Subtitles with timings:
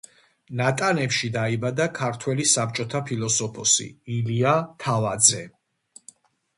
[0.61, 3.89] ნატანებში დაიბადა ქართველი საბჭოთა ფილოსოფოსი
[4.19, 5.49] ილია თავაძე.